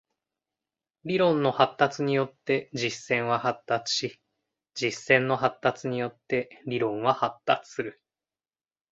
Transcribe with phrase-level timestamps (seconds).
[1.05, 4.21] 理論の発達によって実践は発達し、
[4.73, 8.01] 実践の発達によって理論は発達する。